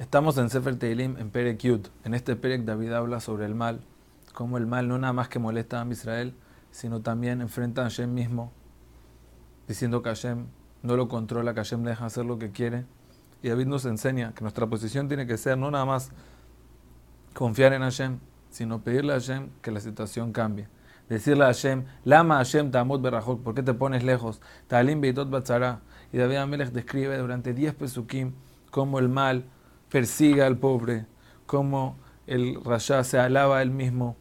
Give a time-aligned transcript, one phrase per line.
[0.00, 1.88] Estamos en Sefer Teilim, en Perek Yud.
[2.04, 3.82] En este Perek David habla sobre el mal,
[4.32, 6.34] como el mal no nada más que molesta a Israel,
[6.70, 8.50] sino también enfrenta a Hashem mismo,
[9.68, 10.46] diciendo que Hashem
[10.82, 12.86] no lo controla, que Hashem le deja hacer lo que quiere.
[13.42, 16.12] Y David nos enseña que nuestra posición tiene que ser no nada más
[17.34, 20.66] confiar en Hashem, sino pedirle a Hashem que la situación cambie.
[21.10, 24.40] Decirle a Hashem, Lama Hashem Tamut Berajok, ¿por qué te pones lejos?
[24.66, 25.82] Talim Beitot Batzara.
[26.10, 28.32] Y David Amelech describe durante 10 pesukim
[28.70, 29.44] cómo el mal
[29.90, 31.06] persiga al pobre,
[31.46, 31.96] cómo
[32.26, 34.16] el Rasha se alaba a él mismo.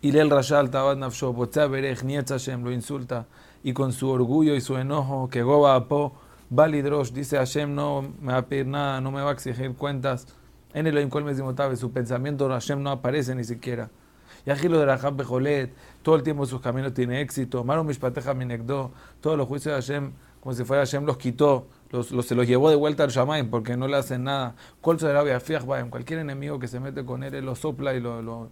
[0.00, 3.26] Y el Rasha al Tabat lo insulta.
[3.62, 6.14] Y con su orgullo y su enojo, que Goba Apo,
[6.50, 10.26] Balidrosh, dice Hashem, no me va a pedir nada, no me va a exigir cuentas.
[10.74, 11.10] En el Oim
[11.76, 13.90] su pensamiento Hashem no aparece ni siquiera.
[14.44, 15.72] Y Agilo de Rahab Bejolet,
[16.02, 17.62] todo el tiempo sus caminos tiene éxito.
[17.62, 22.08] Maro Mishpateja Minekdo, todos los juicios de Hashem, como si fuera Hashem, los quitó, los,
[22.26, 24.56] se los llevó de vuelta al Shamaim porque no le hacen nada.
[24.84, 28.50] En cualquier enemigo que se mete con él, él lo sopla y lo, lo,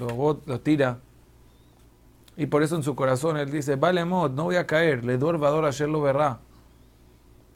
[0.00, 0.98] lo, tira.
[2.36, 5.18] Y por eso en su corazón él dice, vale mod, no voy a caer, le
[5.18, 6.40] duervador ayer lo verá.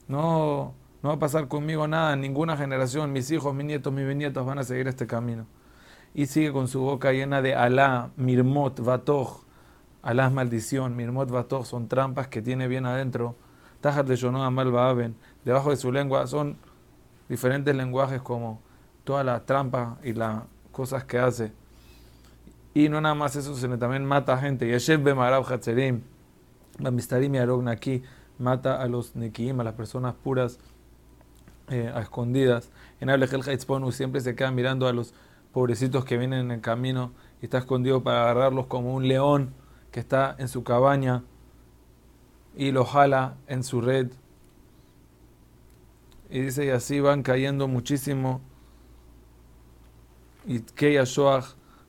[0.06, 4.45] No, no va a pasar conmigo nada, ninguna generación, mis hijos, mis nietos, mis bisnietos
[4.45, 5.47] van a seguir este camino
[6.14, 9.42] y sigue con su boca llena de Alá, Mirmot, Batoj.
[10.01, 13.34] Alá es maldición, Mirmot, Batoj son trampas que tiene bien adentro.
[13.84, 16.56] Tajat de Yonoa Malbaaben, debajo de su lengua son
[17.28, 18.62] diferentes lenguajes como
[19.04, 21.52] toda la trampa y las cosas que hace.
[22.72, 24.66] Y no nada más eso, sino también mata a gente.
[24.66, 26.00] Yeshev Bemarab Hatzerim,
[26.78, 28.02] Bamistarim y aquí
[28.38, 30.58] mata a los Nekiim, a las personas puras,
[31.68, 32.70] eh, a escondidas.
[33.00, 35.12] En Ablechel Haitzponu siempre se queda mirando a los
[35.52, 37.12] pobrecitos que vienen en el camino
[37.42, 39.52] y está escondido para agarrarlos como un león
[39.90, 41.22] que está en su cabaña
[42.56, 44.10] y lo jala en su red.
[46.30, 48.41] Y dice, y así van cayendo muchísimo.
[50.46, 50.62] Y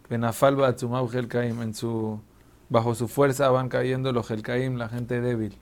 [0.10, 2.22] en su
[2.70, 5.58] bajo su fuerza van cayendo los Helkaim, la gente débil.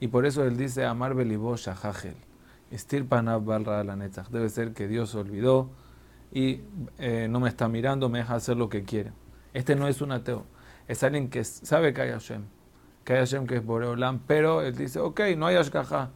[0.00, 2.16] Y por eso él dice, Amar Belibosha Hajel.
[2.70, 5.70] Estirpanav Balra la Debe ser que Dios olvidó
[6.32, 6.62] y
[6.98, 9.12] eh, no me está mirando, me deja hacer lo que quiere.
[9.52, 10.44] Este no es un ateo,
[10.88, 12.42] es alguien que sabe que hay Hashem,
[13.04, 16.10] que hay Hashem que es Boreolam, pero él dice, ok, no hay Ashkaha,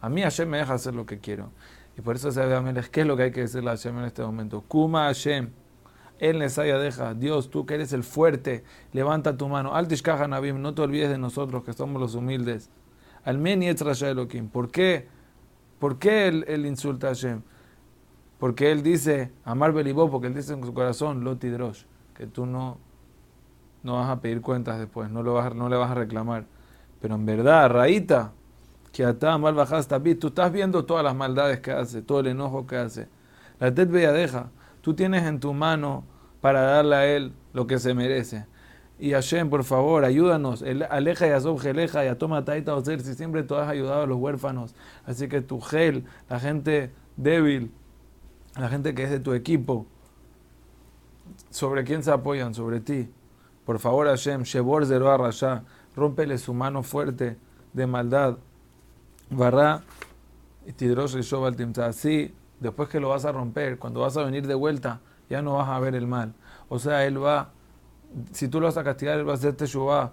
[0.00, 1.50] a mí Hashem me deja hacer lo que quiero.
[1.96, 4.04] Y por eso se ve ¿qué es lo que hay que decirle a Hashem en
[4.04, 4.62] este momento?
[4.62, 5.50] Kuma Hashem,
[6.18, 9.74] él Nesaya deja, Dios, tú que eres el fuerte, levanta tu mano.
[9.74, 12.70] Altishkaha Nabim, no te olvides de nosotros que somos los humildes.
[13.24, 15.08] Almeni Elohim, ¿por qué?
[15.78, 17.42] ¿Por qué él, él insulta a Hashem?
[18.38, 21.84] Porque él dice, amar Belibó, porque él dice en su corazón, Loti Drosh,
[22.14, 22.78] que tú no,
[23.84, 26.46] no vas a pedir cuentas después, no, lo vas, no le vas a reclamar.
[27.00, 28.32] Pero en verdad, Raíta,
[28.92, 32.66] que atá mal bajaste tú estás viendo todas las maldades que hace, todo el enojo
[32.66, 33.08] que hace.
[33.60, 34.50] La Tet deja,
[34.80, 36.04] tú tienes en tu mano
[36.40, 38.46] para darle a él lo que se merece.
[38.98, 40.64] Y Hashem, por favor, ayúdanos.
[40.88, 44.18] Aleja y Azob Geleja y Atoma Taita Ozer, si siempre tú has ayudado a los
[44.18, 44.74] huérfanos.
[45.04, 47.72] Así que tu gel, la gente débil,
[48.58, 49.86] la gente que es de tu equipo,
[51.50, 52.54] ¿sobre quién se apoyan?
[52.54, 53.10] Sobre ti.
[53.64, 55.62] Por favor, Hashem, Shebor Zero Rasha,
[55.96, 57.38] rómpele su mano fuerte
[57.72, 58.36] de maldad.
[59.30, 59.82] Barra
[60.66, 61.16] y Tidrosh
[61.78, 65.54] Así, después que lo vas a romper, cuando vas a venir de vuelta, ya no
[65.54, 66.34] vas a ver el mal.
[66.68, 67.50] O sea, él va,
[68.32, 70.12] si tú lo vas a castigar, él va a hacerte Shubá,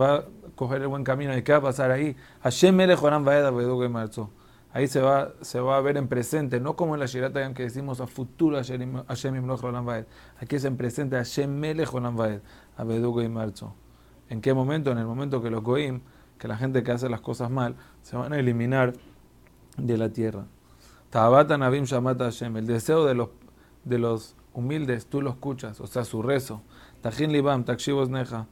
[0.00, 0.24] va a
[0.56, 1.36] coger el buen camino.
[1.36, 2.16] ¿Y qué va a pasar ahí?
[2.42, 3.50] Hashem Mele Joram Vaeda
[3.88, 4.30] Marzo
[4.78, 7.64] ahí se va, se va a ver en presente, no como en la Shirat que
[7.64, 10.04] decimos a futuro Hashem Imloch Vaed.
[10.40, 12.40] Aquí es en presente Hashem Melech Olam Vaed,
[12.76, 13.74] a y Marzo.
[14.28, 14.92] ¿En qué momento?
[14.92, 16.02] En el momento que los Goim,
[16.38, 18.92] que la gente que hace las cosas mal, se van a eliminar
[19.76, 20.46] de la tierra.
[21.10, 23.30] Tabata Navim Shamata Hashem, el deseo de los,
[23.82, 26.62] de los humildes, tú lo escuchas, o sea, su rezo.
[27.00, 28.46] Tajin Libam, Takshivos Neja.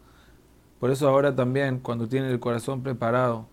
[0.80, 3.46] Por eso ahora también, cuando tienen el corazón preparado,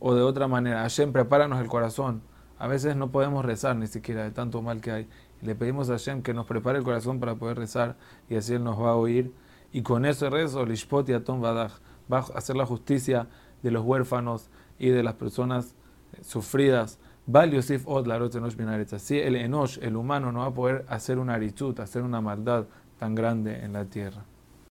[0.00, 0.80] o de otra manera.
[0.82, 2.22] Hashem, prepáranos el corazón.
[2.58, 5.08] A veces no podemos rezar ni siquiera de tanto mal que hay.
[5.42, 7.96] le pedimos a Hashem que nos prepare el corazón para poder rezar
[8.28, 9.32] y así Él nos va a oír.
[9.72, 11.70] Y con ese rezo, Lishpot y Atom va
[12.10, 13.28] a hacer la justicia
[13.62, 15.74] de los huérfanos y de las personas
[16.12, 16.98] eh, sufridas.
[18.92, 22.64] Así el Enosh, el humano, no va a poder hacer una arichut, hacer una maldad
[22.98, 24.24] tan grande en la tierra.